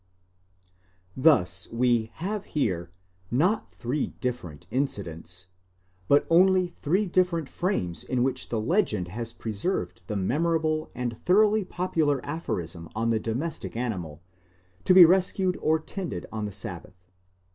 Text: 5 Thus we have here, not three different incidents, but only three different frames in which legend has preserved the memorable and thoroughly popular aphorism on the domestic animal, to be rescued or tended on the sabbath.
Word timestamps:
5 1.13 1.23
Thus 1.23 1.71
we 1.71 2.09
have 2.15 2.43
here, 2.45 2.89
not 3.29 3.69
three 3.71 4.07
different 4.19 4.65
incidents, 4.71 5.45
but 6.07 6.25
only 6.27 6.69
three 6.69 7.05
different 7.05 7.47
frames 7.47 8.03
in 8.03 8.23
which 8.23 8.51
legend 8.51 9.09
has 9.09 9.31
preserved 9.31 10.01
the 10.07 10.15
memorable 10.15 10.89
and 10.95 11.23
thoroughly 11.23 11.63
popular 11.63 12.19
aphorism 12.25 12.89
on 12.95 13.11
the 13.11 13.19
domestic 13.19 13.77
animal, 13.77 14.23
to 14.85 14.95
be 14.95 15.05
rescued 15.05 15.55
or 15.57 15.77
tended 15.77 16.25
on 16.31 16.45
the 16.45 16.51
sabbath. 16.51 17.11